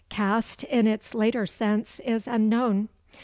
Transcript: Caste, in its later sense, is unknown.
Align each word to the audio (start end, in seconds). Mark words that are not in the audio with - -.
Caste, 0.09 0.63
in 0.63 0.87
its 0.87 1.13
later 1.13 1.45
sense, 1.45 1.99
is 1.99 2.25
unknown. 2.25 2.89